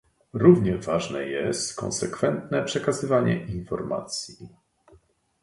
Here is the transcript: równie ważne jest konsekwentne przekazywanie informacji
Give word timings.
równie 0.33 0.77
ważne 0.77 1.27
jest 1.27 1.75
konsekwentne 1.75 2.63
przekazywanie 2.63 3.45
informacji 3.45 4.49